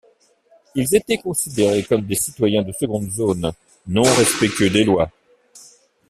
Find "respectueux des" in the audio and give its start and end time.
4.01-4.83